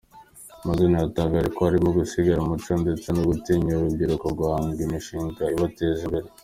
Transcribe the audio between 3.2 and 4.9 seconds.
gutinyura urubyiruko guhanga